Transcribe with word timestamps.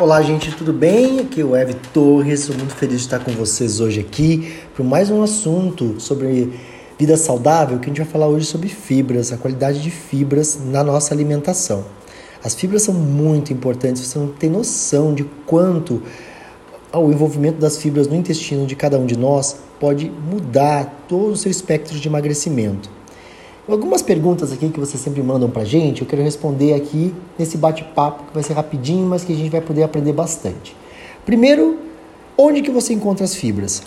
Olá, 0.00 0.22
gente, 0.22 0.50
tudo 0.56 0.72
bem? 0.72 1.20
Aqui 1.20 1.42
é 1.42 1.44
o 1.44 1.54
Ev 1.54 1.74
Torres, 1.92 2.40
sou 2.40 2.56
muito 2.56 2.74
feliz 2.74 3.00
de 3.00 3.02
estar 3.02 3.18
com 3.18 3.32
vocês 3.32 3.80
hoje 3.80 4.00
aqui 4.00 4.50
para 4.74 4.82
mais 4.82 5.10
um 5.10 5.22
assunto 5.22 6.00
sobre 6.00 6.58
vida 6.98 7.18
saudável, 7.18 7.78
que 7.78 7.84
a 7.84 7.88
gente 7.88 8.00
vai 8.00 8.10
falar 8.10 8.26
hoje 8.26 8.46
sobre 8.46 8.70
fibras, 8.70 9.30
a 9.30 9.36
qualidade 9.36 9.82
de 9.82 9.90
fibras 9.90 10.58
na 10.64 10.82
nossa 10.82 11.12
alimentação. 11.12 11.84
As 12.42 12.54
fibras 12.54 12.80
são 12.80 12.94
muito 12.94 13.52
importantes, 13.52 14.00
você 14.00 14.18
não 14.18 14.28
tem 14.28 14.48
noção 14.48 15.12
de 15.12 15.24
quanto 15.44 16.02
o 16.94 17.10
envolvimento 17.10 17.60
das 17.60 17.76
fibras 17.76 18.06
no 18.06 18.16
intestino 18.16 18.66
de 18.66 18.74
cada 18.74 18.98
um 18.98 19.04
de 19.04 19.18
nós 19.18 19.58
pode 19.78 20.10
mudar 20.10 21.04
todo 21.10 21.32
o 21.32 21.36
seu 21.36 21.50
espectro 21.50 22.00
de 22.00 22.08
emagrecimento. 22.08 22.88
Algumas 23.68 24.02
perguntas 24.02 24.52
aqui 24.52 24.68
que 24.68 24.80
vocês 24.80 25.00
sempre 25.00 25.22
mandam 25.22 25.48
pra 25.48 25.64
gente, 25.64 26.00
eu 26.00 26.06
quero 26.06 26.22
responder 26.22 26.74
aqui 26.74 27.14
nesse 27.38 27.56
bate-papo 27.56 28.24
que 28.24 28.34
vai 28.34 28.42
ser 28.42 28.54
rapidinho, 28.54 29.06
mas 29.06 29.22
que 29.22 29.32
a 29.32 29.36
gente 29.36 29.50
vai 29.50 29.60
poder 29.60 29.82
aprender 29.82 30.12
bastante. 30.12 30.74
Primeiro, 31.24 31.78
onde 32.36 32.62
que 32.62 32.70
você 32.70 32.92
encontra 32.92 33.24
as 33.24 33.34
fibras? 33.34 33.82